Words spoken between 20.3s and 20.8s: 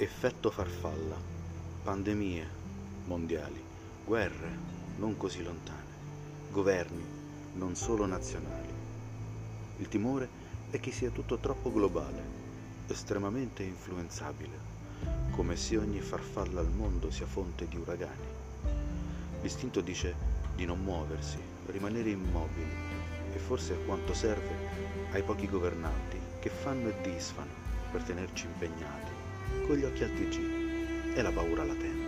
di non